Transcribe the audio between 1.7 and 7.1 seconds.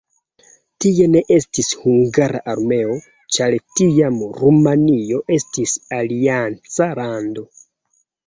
hungara armeo, ĉar tiam Rumanio estis alianca